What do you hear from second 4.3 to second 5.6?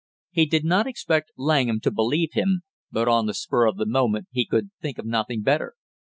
he could think of nothing